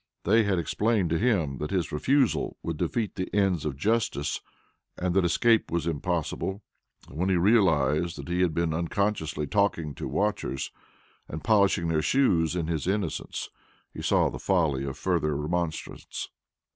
[0.23, 4.41] They had explained to him that his refusal would defeat the ends of justice,
[4.97, 6.63] and that escape was impossible;
[7.07, 10.71] and when he realized that he had been unconsciously talking to watchers,
[11.27, 13.49] and polishing their shoes in his innocence,
[13.93, 16.29] he saw the folly of further remonstrance.